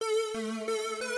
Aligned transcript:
Música 0.00 1.09